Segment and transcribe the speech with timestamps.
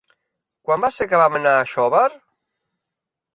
[0.69, 2.03] Quan va ser que vam anar a Xóvar?